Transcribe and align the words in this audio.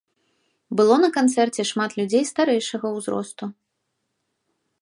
Было 0.79 0.95
на 1.03 1.09
канцэрце 1.17 1.61
шмат 1.71 1.91
людзей 2.01 2.23
старэйшага 2.31 2.87
ўзросту. 2.97 3.45